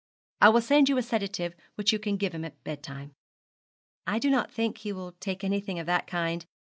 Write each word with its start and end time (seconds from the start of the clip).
I 0.41 0.49
will 0.49 0.61
send 0.61 0.89
you 0.89 0.97
a 0.97 1.03
sedative 1.03 1.53
which 1.75 1.93
you 1.93 1.99
can 1.99 2.17
give 2.17 2.33
him 2.33 2.43
at 2.43 2.63
bedtime.' 2.63 3.13
'I 4.07 4.17
do 4.17 4.29
not 4.31 4.51
think 4.51 4.79
he 4.79 4.91
will 4.91 5.11
take 5.19 5.43
anything 5.43 5.77
of 5.77 5.85
that 5.85 6.07
kind. 6.07 6.43